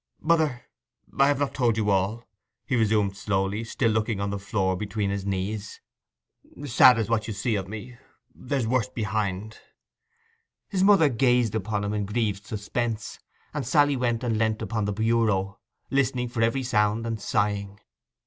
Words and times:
'Mother, 0.19 0.63
I 1.15 1.27
have 1.27 1.37
not 1.37 1.53
told 1.53 1.77
you 1.77 1.91
all,' 1.91 2.23
he 2.65 2.75
resumed 2.75 3.15
slowly, 3.15 3.63
still 3.63 3.91
looking 3.91 4.19
on 4.19 4.31
the 4.31 4.39
floor 4.39 4.75
between 4.75 5.11
his 5.11 5.27
knees. 5.27 5.79
'Sad 6.65 6.97
as 6.97 7.07
what 7.07 7.27
you 7.27 7.35
see 7.35 7.53
of 7.53 7.67
me 7.67 7.91
is, 7.91 7.97
there's 8.33 8.65
worse 8.65 8.89
behind.' 8.89 9.59
His 10.69 10.83
mother 10.83 11.07
gazed 11.07 11.53
upon 11.53 11.83
him 11.83 11.93
in 11.93 12.07
grieved 12.07 12.47
suspense, 12.47 13.19
and 13.53 13.63
Sally 13.63 13.95
went 13.95 14.23
and 14.23 14.39
leant 14.39 14.63
upon 14.63 14.85
the 14.85 14.91
bureau, 14.93 15.59
listening 15.91 16.29
for 16.29 16.41
every 16.41 16.63
sound, 16.63 17.05
and 17.05 17.21
sighing. 17.21 17.79